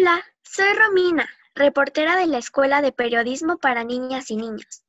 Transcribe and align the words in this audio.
Hola, 0.00 0.24
soy 0.42 0.72
Romina, 0.72 1.28
reportera 1.54 2.16
de 2.16 2.26
la 2.26 2.38
Escuela 2.38 2.80
de 2.80 2.90
Periodismo 2.90 3.58
para 3.58 3.84
Niñas 3.84 4.30
y 4.30 4.36
Niños, 4.36 4.82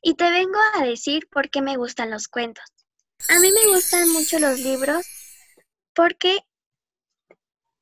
y 0.00 0.14
te 0.14 0.30
vengo 0.30 0.58
a 0.72 0.82
decir 0.82 1.28
por 1.30 1.50
qué 1.50 1.60
me 1.60 1.76
gustan 1.76 2.10
los 2.10 2.28
cuentos. 2.28 2.64
A 3.28 3.38
mí 3.40 3.52
me 3.52 3.74
gustan 3.74 4.08
mucho 4.08 4.38
los 4.38 4.58
libros 4.60 5.04
porque 5.92 6.38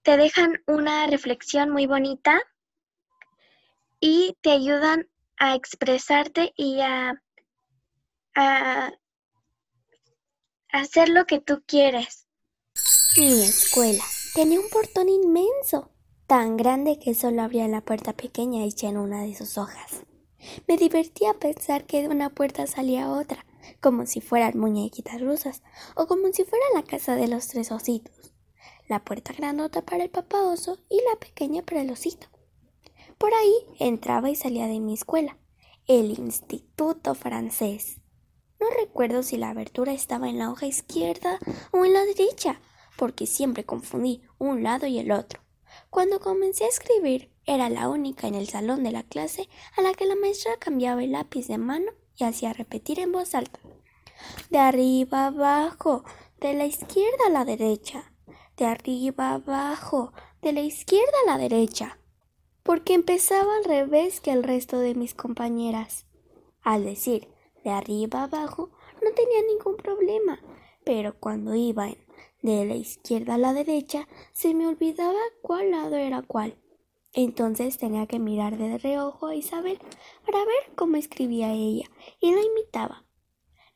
te 0.02 0.16
dejan 0.16 0.60
una 0.66 1.06
reflexión 1.06 1.70
muy 1.70 1.86
bonita 1.86 2.42
y 4.00 4.36
te 4.40 4.50
ayudan 4.50 5.08
a 5.36 5.54
expresarte 5.54 6.52
y 6.56 6.80
a, 6.80 7.14
a 8.34 8.92
hacer 10.72 11.10
lo 11.10 11.26
que 11.26 11.38
tú 11.38 11.62
quieres. 11.64 12.26
Mi 13.16 13.44
escuela 13.44 14.02
tenía 14.34 14.58
un 14.58 14.68
portón 14.68 15.08
inmenso, 15.08 15.92
tan 16.32 16.56
grande 16.56 16.98
que 16.98 17.12
solo 17.12 17.42
abría 17.42 17.68
la 17.68 17.82
puerta 17.82 18.14
pequeña 18.14 18.64
hecha 18.64 18.88
en 18.88 18.96
una 18.96 19.20
de 19.20 19.34
sus 19.34 19.58
hojas. 19.58 20.06
Me 20.66 20.78
divertía 20.78 21.34
pensar 21.34 21.84
que 21.84 22.00
de 22.00 22.08
una 22.08 22.30
puerta 22.30 22.66
salía 22.66 23.10
otra, 23.10 23.44
como 23.82 24.06
si 24.06 24.22
fueran 24.22 24.58
muñequitas 24.58 25.20
rusas, 25.20 25.62
o 25.94 26.06
como 26.06 26.32
si 26.32 26.44
fuera 26.44 26.64
la 26.74 26.84
casa 26.84 27.16
de 27.16 27.28
los 27.28 27.48
tres 27.48 27.70
ositos. 27.70 28.32
La 28.88 29.04
puerta 29.04 29.34
grandota 29.34 29.82
para 29.82 30.04
el 30.04 30.08
papá 30.08 30.40
oso 30.40 30.78
y 30.88 30.96
la 31.10 31.20
pequeña 31.20 31.60
para 31.60 31.82
el 31.82 31.90
osito. 31.90 32.28
Por 33.18 33.34
ahí 33.34 33.54
entraba 33.78 34.30
y 34.30 34.34
salía 34.34 34.68
de 34.68 34.80
mi 34.80 34.94
escuela, 34.94 35.36
el 35.86 36.18
Instituto 36.18 37.14
Francés. 37.14 38.00
No 38.58 38.68
recuerdo 38.80 39.22
si 39.22 39.36
la 39.36 39.50
abertura 39.50 39.92
estaba 39.92 40.30
en 40.30 40.38
la 40.38 40.50
hoja 40.50 40.64
izquierda 40.64 41.38
o 41.72 41.84
en 41.84 41.92
la 41.92 42.06
derecha, 42.06 42.58
porque 42.96 43.26
siempre 43.26 43.66
confundí 43.66 44.22
un 44.38 44.62
lado 44.62 44.86
y 44.86 44.98
el 44.98 45.12
otro. 45.12 45.41
Cuando 45.90 46.20
comencé 46.20 46.64
a 46.64 46.68
escribir, 46.68 47.30
era 47.44 47.68
la 47.68 47.88
única 47.88 48.28
en 48.28 48.34
el 48.34 48.48
salón 48.48 48.84
de 48.84 48.92
la 48.92 49.02
clase 49.02 49.48
a 49.76 49.82
la 49.82 49.94
que 49.94 50.06
la 50.06 50.14
maestra 50.14 50.56
cambiaba 50.58 51.02
el 51.02 51.12
lápiz 51.12 51.48
de 51.48 51.58
mano 51.58 51.92
y 52.16 52.24
hacía 52.24 52.52
repetir 52.52 53.00
en 53.00 53.12
voz 53.12 53.34
alta. 53.34 53.60
De 54.50 54.58
arriba 54.58 55.26
abajo, 55.26 56.04
de 56.40 56.54
la 56.54 56.66
izquierda 56.66 57.26
a 57.26 57.30
la 57.30 57.44
derecha, 57.44 58.12
de 58.56 58.66
arriba 58.66 59.32
abajo, 59.32 60.12
de 60.40 60.52
la 60.52 60.60
izquierda 60.60 61.12
a 61.24 61.32
la 61.32 61.38
derecha, 61.38 61.98
porque 62.62 62.94
empezaba 62.94 63.56
al 63.56 63.64
revés 63.64 64.20
que 64.20 64.32
el 64.32 64.42
resto 64.42 64.78
de 64.78 64.94
mis 64.94 65.14
compañeras. 65.14 66.06
Al 66.62 66.84
decir 66.84 67.28
de 67.64 67.70
arriba 67.70 68.24
abajo 68.24 68.70
no 69.02 69.10
tenía 69.12 69.42
ningún 69.42 69.76
problema, 69.76 70.40
pero 70.84 71.18
cuando 71.18 71.54
iba 71.54 71.88
de 72.42 72.64
la 72.66 72.74
izquierda 72.74 73.34
a 73.34 73.38
la 73.38 73.52
derecha 73.52 74.08
se 74.32 74.52
me 74.52 74.66
olvidaba 74.66 75.18
cuál 75.40 75.70
lado 75.70 75.96
era 75.96 76.22
cuál. 76.22 76.58
Entonces 77.14 77.78
tenía 77.78 78.06
que 78.06 78.18
mirar 78.18 78.58
de 78.58 78.78
reojo 78.78 79.28
a 79.28 79.34
Isabel 79.34 79.78
para 80.24 80.38
ver 80.38 80.74
cómo 80.74 80.96
escribía 80.96 81.52
ella 81.52 81.90
y 82.20 82.32
la 82.32 82.42
imitaba. 82.42 83.04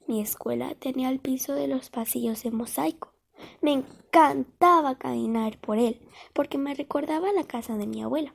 Mi 0.07 0.21
escuela 0.21 0.75
tenía 0.75 1.11
el 1.11 1.21
piso 1.21 1.55
de 1.55 1.69
los 1.69 1.91
pasillos 1.91 2.45
en 2.45 2.57
mosaico. 2.57 3.13
Me 3.61 3.73
encantaba 3.73 4.97
caminar 4.97 5.59
por 5.59 5.79
él 5.79 6.01
porque 6.33 6.59
me 6.59 6.75
recordaba 6.75 7.33
la 7.33 7.45
casa 7.45 7.77
de 7.77 7.87
mi 7.87 8.03
abuela. 8.03 8.35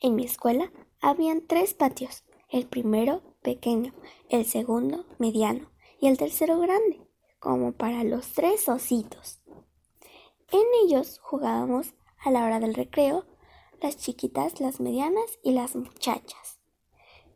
En 0.00 0.14
mi 0.14 0.24
escuela 0.24 0.72
habían 1.00 1.46
tres 1.46 1.74
patios, 1.74 2.24
el 2.48 2.66
primero 2.66 3.22
pequeño, 3.42 3.92
el 4.28 4.44
segundo 4.46 5.04
mediano 5.18 5.70
y 6.00 6.06
el 6.08 6.16
tercero 6.16 6.58
grande, 6.58 7.00
como 7.44 7.72
para 7.72 8.04
los 8.04 8.32
tres 8.32 8.70
ositos. 8.70 9.38
En 10.50 10.64
ellos 10.82 11.20
jugábamos 11.22 11.92
a 12.24 12.30
la 12.30 12.42
hora 12.42 12.58
del 12.58 12.72
recreo 12.72 13.26
las 13.82 13.98
chiquitas, 13.98 14.60
las 14.60 14.80
medianas 14.80 15.38
y 15.42 15.52
las 15.52 15.76
muchachas. 15.76 16.58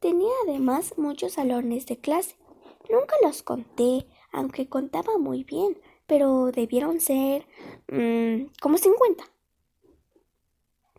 Tenía 0.00 0.32
además 0.44 0.94
muchos 0.96 1.34
salones 1.34 1.84
de 1.84 1.98
clase. 1.98 2.36
Nunca 2.88 3.16
los 3.22 3.42
conté, 3.42 4.06
aunque 4.32 4.66
contaba 4.66 5.18
muy 5.18 5.44
bien, 5.44 5.78
pero 6.06 6.52
debieron 6.52 7.02
ser 7.02 7.46
mm, 7.88 8.46
como 8.62 8.78
50. 8.78 9.24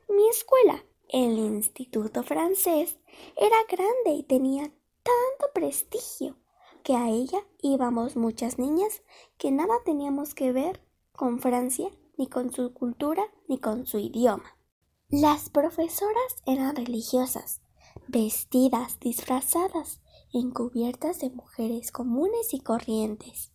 Mi 0.10 0.30
escuela, 0.30 0.86
el 1.08 1.40
Instituto 1.40 2.22
Francés, 2.22 3.00
era 3.36 3.58
grande 3.68 4.12
y 4.20 4.22
tenía 4.22 4.66
tanto 5.02 5.52
prestigio 5.52 6.36
que 6.90 6.96
a 6.96 7.08
ella 7.08 7.46
íbamos 7.62 8.16
muchas 8.16 8.58
niñas 8.58 9.04
que 9.38 9.52
nada 9.52 9.76
teníamos 9.86 10.34
que 10.34 10.52
ver 10.52 10.82
con 11.12 11.40
Francia, 11.40 11.88
ni 12.18 12.26
con 12.26 12.52
su 12.52 12.74
cultura, 12.74 13.22
ni 13.48 13.60
con 13.60 13.86
su 13.86 14.00
idioma. 14.00 14.58
Las 15.08 15.52
profesoras 15.52 16.38
eran 16.48 16.76
religiosas, 16.76 17.62
vestidas, 18.08 19.00
disfrazadas, 19.00 20.02
encubiertas 20.34 21.20
de 21.20 21.30
mujeres 21.30 21.92
comunes 21.92 22.56
y 22.56 22.60
corrientes, 22.60 23.52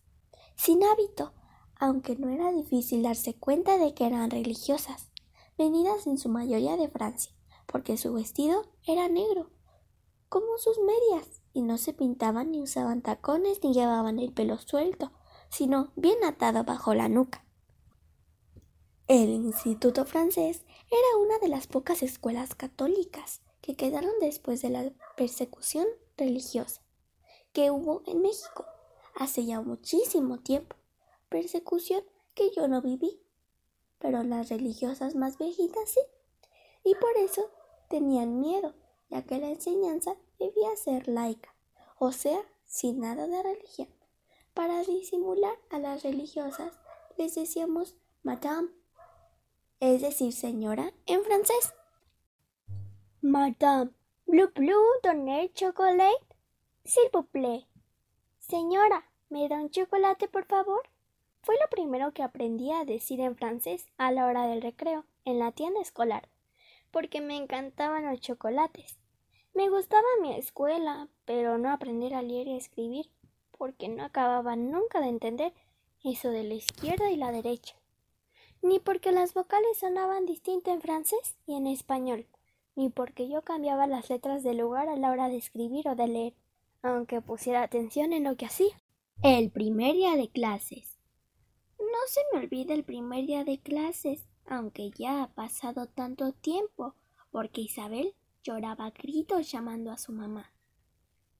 sin 0.55 0.81
hábito, 0.85 1.33
aunque 1.75 2.15
no 2.15 2.29
era 2.29 2.53
difícil 2.53 3.03
darse 3.03 3.33
cuenta 3.33 3.77
de 3.77 3.93
que 3.93 4.05
eran 4.05 4.31
religiosas, 4.31 5.11
venidas 5.57 6.07
en 6.07 6.17
su 6.17 6.29
mayoría 6.29 6.77
de 6.77 6.87
Francia, 6.87 7.33
porque 7.65 7.97
su 7.97 8.13
vestido 8.13 8.61
era 8.87 9.09
negro, 9.09 9.49
como 10.35 10.57
sus 10.57 10.77
medias, 10.79 11.39
y 11.53 11.61
no 11.61 11.77
se 11.77 11.93
pintaban 11.93 12.51
ni 12.51 12.61
usaban 12.61 13.01
tacones 13.01 13.63
ni 13.63 13.73
llevaban 13.73 14.19
el 14.19 14.33
pelo 14.33 14.57
suelto, 14.57 15.13
sino 15.47 15.93
bien 15.95 16.21
atado 16.25 16.65
bajo 16.65 16.93
la 16.93 17.07
nuca. 17.07 17.45
El 19.07 19.29
Instituto 19.29 20.03
francés 20.03 20.65
era 20.91 21.23
una 21.23 21.39
de 21.39 21.47
las 21.47 21.67
pocas 21.67 22.03
escuelas 22.03 22.53
católicas 22.53 23.43
que 23.61 23.77
quedaron 23.77 24.11
después 24.19 24.61
de 24.61 24.71
la 24.71 24.91
persecución 25.15 25.87
religiosa 26.17 26.81
que 27.53 27.71
hubo 27.71 28.03
en 28.05 28.21
México 28.21 28.65
hace 29.15 29.45
ya 29.45 29.61
muchísimo 29.61 30.39
tiempo, 30.39 30.75
persecución 31.29 32.03
que 32.33 32.51
yo 32.51 32.67
no 32.67 32.81
viví, 32.81 33.21
pero 33.99 34.21
las 34.23 34.49
religiosas 34.49 35.15
más 35.15 35.37
viejitas 35.37 35.89
sí, 35.89 36.01
y 36.83 36.93
por 36.95 37.15
eso 37.19 37.49
tenían 37.89 38.41
miedo, 38.41 38.75
ya 39.09 39.25
que 39.25 39.39
la 39.39 39.47
enseñanza 39.47 40.17
debía 40.39 40.75
ser 40.75 41.07
laica, 41.07 41.55
o 41.97 42.11
sea, 42.11 42.41
sin 42.65 42.99
nada 42.99 43.27
de 43.27 43.43
religión. 43.43 43.89
Para 44.53 44.81
disimular 44.83 45.57
a 45.69 45.79
las 45.79 46.03
religiosas 46.03 46.73
les 47.17 47.35
decíamos 47.35 47.95
Madame 48.23 48.69
es 49.79 50.01
decir, 50.01 50.33
señora, 50.33 50.93
en 51.05 51.23
francés. 51.23 51.73
Madame, 53.21 53.91
bleu 54.25 54.49
bleu 54.55 54.81
donner 55.03 55.51
chocolate? 55.53 56.25
S'il 56.83 57.09
vous 57.11 57.27
plaît. 57.29 57.67
Señora, 58.39 59.11
¿me 59.29 59.47
da 59.49 59.57
un 59.57 59.69
chocolate, 59.69 60.27
por 60.27 60.45
favor? 60.45 60.89
Fue 61.41 61.55
lo 61.61 61.69
primero 61.69 62.13
que 62.13 62.23
aprendí 62.23 62.71
a 62.71 62.85
decir 62.85 63.19
en 63.19 63.35
francés 63.35 63.87
a 63.97 64.11
la 64.11 64.25
hora 64.27 64.47
del 64.47 64.61
recreo, 64.61 65.05
en 65.25 65.39
la 65.39 65.51
tienda 65.51 65.81
escolar, 65.81 66.29
porque 66.91 67.21
me 67.21 67.35
encantaban 67.35 68.05
los 68.05 68.21
chocolates. 68.21 68.97
Me 69.55 69.69
gustaba 69.69 70.05
mi 70.21 70.35
escuela, 70.35 71.07
pero 71.25 71.57
no 71.57 71.71
aprender 71.71 72.13
a 72.13 72.21
leer 72.21 72.47
y 72.47 72.55
escribir, 72.55 73.09
porque 73.57 73.87
no 73.87 74.03
acababa 74.03 74.55
nunca 74.55 75.01
de 75.01 75.07
entender 75.07 75.53
eso 76.03 76.29
de 76.29 76.43
la 76.43 76.53
izquierda 76.53 77.09
y 77.09 77.15
la 77.15 77.31
derecha 77.31 77.75
ni 78.65 78.79
porque 78.79 79.11
las 79.11 79.33
vocales 79.33 79.77
sonaban 79.77 80.25
distinto 80.25 80.71
en 80.71 80.81
francés 80.81 81.37
y 81.45 81.53
en 81.53 81.67
español, 81.67 82.25
ni 82.75 82.89
porque 82.89 83.29
yo 83.29 83.43
cambiaba 83.43 83.85
las 83.85 84.09
letras 84.09 84.43
de 84.43 84.55
lugar 84.55 84.89
a 84.89 84.95
la 84.95 85.11
hora 85.11 85.29
de 85.29 85.37
escribir 85.37 85.87
o 85.87 85.95
de 85.95 86.07
leer, 86.07 86.33
aunque 86.81 87.21
pusiera 87.21 87.61
atención 87.61 88.11
en 88.11 88.23
lo 88.23 88.35
que 88.35 88.47
hacía. 88.47 88.81
El 89.21 89.51
primer 89.51 89.93
día 89.93 90.15
de 90.15 90.29
clases. 90.29 90.97
No 91.77 91.99
se 92.07 92.21
me 92.31 92.39
olvida 92.39 92.73
el 92.73 92.83
primer 92.83 93.27
día 93.27 93.43
de 93.43 93.59
clases, 93.59 94.25
aunque 94.47 94.89
ya 94.91 95.23
ha 95.23 95.27
pasado 95.27 95.85
tanto 95.85 96.31
tiempo, 96.31 96.95
porque 97.31 97.61
Isabel 97.61 98.15
lloraba 98.45 98.85
a 98.85 98.91
gritos 98.91 99.51
llamando 99.51 99.91
a 99.91 99.97
su 99.97 100.11
mamá. 100.11 100.53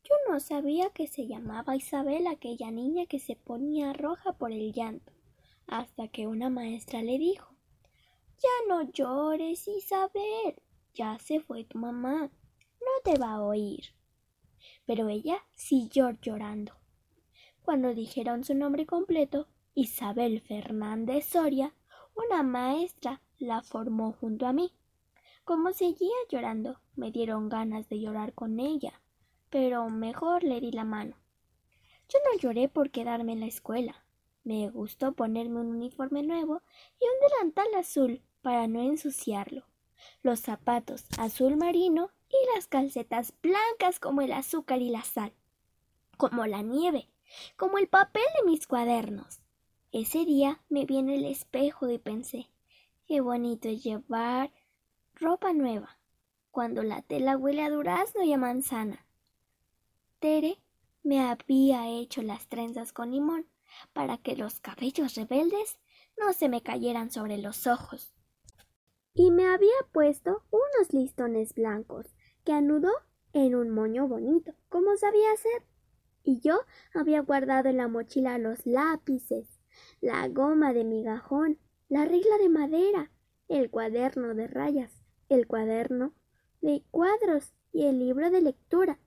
Yo 0.03 0.15
no 0.27 0.39
sabía 0.39 0.89
que 0.89 1.07
se 1.07 1.27
llamaba 1.27 1.75
Isabel 1.75 2.25
aquella 2.25 2.71
niña 2.71 3.05
que 3.05 3.19
se 3.19 3.35
ponía 3.35 3.93
roja 3.93 4.33
por 4.33 4.51
el 4.51 4.73
llanto 4.73 5.13
hasta 5.67 6.07
que 6.07 6.27
una 6.27 6.49
maestra 6.49 7.01
le 7.01 7.17
dijo 7.17 7.53
Ya 8.37 8.49
no 8.67 8.91
llores, 8.91 9.67
Isabel. 9.67 10.61
Ya 10.93 11.19
se 11.19 11.39
fue 11.39 11.63
tu 11.63 11.77
mamá. 11.77 12.31
No 12.79 13.01
te 13.03 13.17
va 13.19 13.33
a 13.33 13.43
oír. 13.43 13.93
Pero 14.85 15.09
ella 15.09 15.43
siguió 15.53 16.11
llorando. 16.21 16.73
Cuando 17.61 17.93
dijeron 17.93 18.43
su 18.43 18.53
nombre 18.55 18.85
completo, 18.85 19.47
Isabel 19.73 20.41
Fernández 20.41 21.25
Soria, 21.25 21.73
una 22.15 22.43
maestra 22.43 23.21
la 23.37 23.61
formó 23.61 24.13
junto 24.13 24.45
a 24.47 24.53
mí. 24.53 24.71
Como 25.45 25.73
seguía 25.73 26.15
llorando, 26.27 26.79
me 26.95 27.11
dieron 27.11 27.49
ganas 27.49 27.87
de 27.87 27.99
llorar 27.99 28.33
con 28.33 28.59
ella, 28.59 28.99
pero 29.51 29.87
mejor 29.89 30.43
le 30.43 30.59
di 30.59 30.71
la 30.71 30.83
mano. 30.83 31.17
Yo 32.09 32.17
no 32.25 32.39
lloré 32.39 32.67
por 32.67 32.89
quedarme 32.89 33.33
en 33.33 33.41
la 33.41 33.45
escuela. 33.45 34.03
Me 34.43 34.71
gustó 34.71 35.13
ponerme 35.13 35.59
un 35.59 35.67
uniforme 35.67 36.23
nuevo 36.23 36.63
y 36.99 37.05
un 37.05 37.29
delantal 37.29 37.67
azul 37.79 38.23
para 38.41 38.67
no 38.67 38.81
ensuciarlo. 38.81 39.65
los 40.23 40.39
zapatos 40.39 41.05
azul 41.19 41.57
marino 41.57 42.09
y 42.29 42.55
las 42.55 42.67
calcetas 42.67 43.33
blancas 43.43 43.99
como 43.99 44.21
el 44.21 44.33
azúcar 44.33 44.81
y 44.81 44.89
la 44.89 45.03
sal, 45.03 45.31
como 46.17 46.47
la 46.47 46.63
nieve, 46.63 47.07
como 47.55 47.77
el 47.77 47.87
papel 47.87 48.23
de 48.39 48.49
mis 48.49 48.65
cuadernos. 48.65 49.41
Ese 49.91 50.25
día 50.25 50.61
me 50.69 50.85
vi 50.85 50.97
en 50.97 51.09
el 51.09 51.25
espejo 51.25 51.87
y 51.87 51.99
pensé, 51.99 52.49
qué 53.07 53.21
bonito 53.21 53.69
es 53.69 53.83
llevar 53.83 54.51
ropa 55.15 55.53
nueva, 55.53 55.97
cuando 56.51 56.83
la 56.83 57.01
tela 57.01 57.37
huele 57.37 57.63
a 57.63 57.69
durazno 57.69 58.23
y 58.23 58.33
a 58.33 58.37
manzana. 58.37 59.05
Tere 60.19 60.59
me 61.03 61.21
había 61.21 61.89
hecho 61.89 62.21
las 62.21 62.47
trenzas 62.47 62.91
con 62.91 63.11
limón 63.11 63.47
para 63.93 64.17
que 64.17 64.35
los 64.35 64.59
cabellos 64.59 65.15
rebeldes 65.15 65.77
no 66.17 66.33
se 66.33 66.49
me 66.49 66.61
cayeran 66.61 67.11
sobre 67.11 67.37
los 67.37 67.67
ojos. 67.67 68.13
Y 69.13 69.31
me 69.31 69.47
había 69.47 69.69
puesto 69.91 70.43
unos 70.51 70.93
listones 70.93 71.53
blancos 71.53 72.15
que 72.43 72.53
anudó 72.53 72.91
en 73.33 73.55
un 73.55 73.69
moño 73.69 74.07
bonito, 74.07 74.53
como 74.69 74.95
sabía 74.97 75.31
hacer. 75.31 75.63
Y 76.23 76.39
yo 76.39 76.59
había 76.93 77.21
guardado 77.21 77.69
en 77.69 77.77
la 77.77 77.87
mochila 77.87 78.37
los 78.37 78.65
lápices, 78.65 79.59
la 80.01 80.27
goma 80.27 80.73
de 80.73 80.83
migajón, 80.83 81.59
la 81.87 82.05
regla 82.05 82.37
de 82.39 82.49
madera, 82.49 83.11
el 83.47 83.69
cuaderno 83.69 84.33
de 84.33 84.47
rayas, 84.47 85.04
el 85.29 85.47
cuaderno 85.47 86.13
de 86.61 86.83
cuadros 86.91 87.53
y 87.71 87.85
el 87.85 87.99
libro 87.99 88.31
de 88.31 88.41
lectura. 88.41 88.99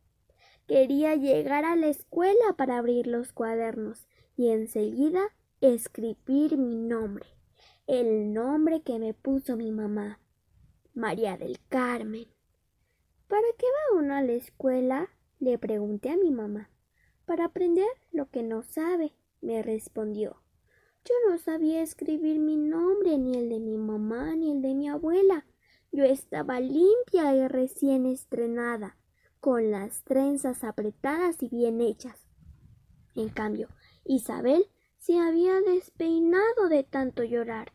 Quería 0.66 1.14
llegar 1.14 1.64
a 1.64 1.76
la 1.76 1.88
escuela 1.88 2.54
para 2.56 2.78
abrir 2.78 3.06
los 3.06 3.32
cuadernos 3.32 4.06
y 4.36 4.50
enseguida 4.50 5.34
escribir 5.60 6.56
mi 6.56 6.76
nombre, 6.76 7.26
el 7.86 8.32
nombre 8.32 8.82
que 8.82 8.98
me 8.98 9.14
puso 9.14 9.56
mi 9.56 9.72
mamá, 9.72 10.20
María 10.94 11.36
del 11.36 11.58
Carmen. 11.68 12.26
¿Para 13.26 13.46
qué 13.56 13.66
va 13.66 13.98
uno 13.98 14.14
a 14.14 14.22
la 14.22 14.32
escuela? 14.32 15.08
le 15.38 15.58
pregunté 15.58 16.10
a 16.10 16.16
mi 16.16 16.30
mamá. 16.30 16.70
Para 17.24 17.44
aprender 17.44 17.88
lo 18.10 18.28
que 18.30 18.42
no 18.42 18.62
sabe, 18.62 19.12
me 19.40 19.62
respondió. 19.62 20.42
Yo 21.04 21.14
no 21.28 21.38
sabía 21.38 21.82
escribir 21.82 22.38
mi 22.38 22.56
nombre, 22.56 23.18
ni 23.18 23.36
el 23.36 23.48
de 23.48 23.60
mi 23.60 23.76
mamá, 23.76 24.34
ni 24.34 24.50
el 24.50 24.62
de 24.62 24.74
mi 24.74 24.88
abuela. 24.88 25.46
Yo 25.90 26.05
estaba 26.05 26.61
limpia 26.61 27.35
y 27.35 27.49
recién 27.49 28.06
estrenada, 28.06 28.96
con 29.40 29.70
las 29.70 30.05
trenzas 30.05 30.64
apretadas 30.64 31.43
y 31.43 31.49
bien 31.49 31.81
hechas. 31.81 32.29
En 33.14 33.29
cambio, 33.31 33.69
Isabel 34.05 34.69
se 34.99 35.19
había 35.19 35.61
despeinado 35.61 36.69
de 36.69 36.85
tanto 36.85 37.25
llorar 37.25 37.73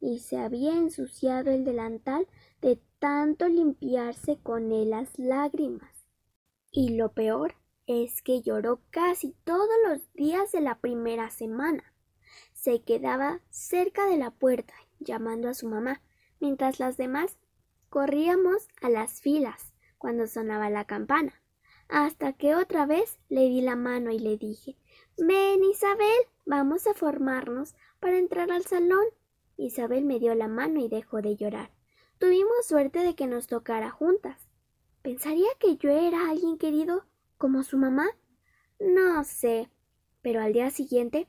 y 0.00 0.18
se 0.18 0.36
había 0.36 0.74
ensuciado 0.74 1.50
el 1.50 1.64
delantal 1.64 2.26
de 2.60 2.80
tanto 2.98 3.48
limpiarse 3.48 4.38
con 4.42 4.70
él 4.72 4.90
las 4.90 5.18
lágrimas. 5.18 6.06
Y 6.70 6.96
lo 6.96 7.12
peor 7.12 7.54
es 7.86 8.22
que 8.22 8.42
lloró 8.42 8.80
casi 8.90 9.34
todos 9.44 9.68
los 9.86 10.12
días 10.14 10.52
de 10.52 10.60
la 10.60 10.78
primera 10.78 11.30
semana. 11.30 11.94
Se 12.52 12.82
quedaba 12.82 13.40
cerca 13.50 14.06
de 14.06 14.16
la 14.16 14.30
puerta 14.30 14.74
llamando 14.98 15.48
a 15.48 15.54
su 15.54 15.68
mamá, 15.68 16.02
mientras 16.40 16.80
las 16.80 16.96
demás 16.96 17.36
corríamos 17.94 18.66
a 18.82 18.90
las 18.90 19.20
filas 19.20 19.72
cuando 19.98 20.26
sonaba 20.26 20.68
la 20.68 20.84
campana, 20.84 21.32
hasta 21.86 22.32
que 22.32 22.56
otra 22.56 22.86
vez 22.86 23.20
le 23.28 23.42
di 23.42 23.60
la 23.60 23.76
mano 23.76 24.10
y 24.10 24.18
le 24.18 24.36
dije 24.36 24.76
Ven, 25.16 25.62
Isabel, 25.62 26.26
vamos 26.44 26.88
a 26.88 26.94
formarnos 26.94 27.76
para 28.00 28.18
entrar 28.18 28.50
al 28.50 28.64
salón. 28.64 29.04
Isabel 29.56 30.04
me 30.04 30.18
dio 30.18 30.34
la 30.34 30.48
mano 30.48 30.80
y 30.80 30.88
dejó 30.88 31.22
de 31.22 31.36
llorar. 31.36 31.70
Tuvimos 32.18 32.66
suerte 32.66 32.98
de 32.98 33.14
que 33.14 33.28
nos 33.28 33.46
tocara 33.46 33.92
juntas. 33.92 34.48
¿Pensaría 35.02 35.50
que 35.60 35.76
yo 35.76 35.90
era 35.90 36.30
alguien 36.30 36.58
querido 36.58 37.06
como 37.38 37.62
su 37.62 37.78
mamá? 37.78 38.08
No 38.80 39.22
sé. 39.22 39.70
Pero 40.20 40.40
al 40.40 40.52
día 40.52 40.72
siguiente 40.72 41.28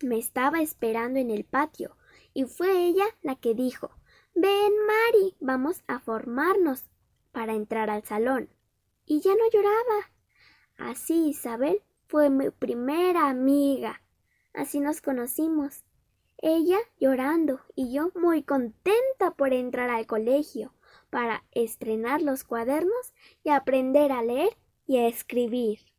me 0.00 0.16
estaba 0.16 0.62
esperando 0.62 1.18
en 1.18 1.30
el 1.30 1.44
patio 1.44 1.98
y 2.32 2.44
fue 2.44 2.86
ella 2.86 3.04
la 3.20 3.36
que 3.36 3.52
dijo 3.52 3.90
Ven, 4.34 4.72
Mari, 4.86 5.36
vamos 5.40 5.82
a 5.86 6.00
formarnos 6.00 6.84
para 7.32 7.54
entrar 7.54 7.90
al 7.90 8.02
salón. 8.02 8.48
Y 9.04 9.20
ya 9.20 9.32
no 9.34 9.50
lloraba. 9.52 10.10
Así 10.78 11.28
Isabel 11.28 11.82
fue 12.08 12.30
mi 12.30 12.50
primera 12.50 13.28
amiga. 13.28 14.02
Así 14.54 14.80
nos 14.80 15.02
conocimos. 15.02 15.84
Ella 16.38 16.78
llorando 16.98 17.60
y 17.74 17.92
yo 17.92 18.10
muy 18.14 18.42
contenta 18.42 19.32
por 19.36 19.52
entrar 19.52 19.90
al 19.90 20.06
colegio 20.06 20.72
para 21.10 21.44
estrenar 21.52 22.22
los 22.22 22.42
cuadernos 22.42 23.12
y 23.44 23.50
aprender 23.50 24.12
a 24.12 24.22
leer 24.22 24.56
y 24.86 24.96
a 24.96 25.08
escribir. 25.08 25.91